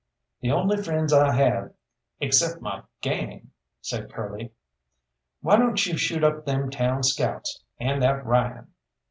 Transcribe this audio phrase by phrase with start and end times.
[0.39, 1.73] "The only friends I have
[2.19, 3.51] excep' my gang,"
[3.81, 4.51] said Curly.
[5.41, 8.69] "Why don't you shoot up them town scouts, and that Ryan?"